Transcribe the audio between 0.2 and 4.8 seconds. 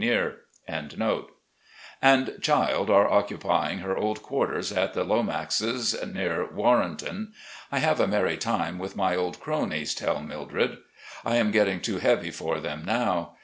that Marlde Peter* and child are occu pying her old quarters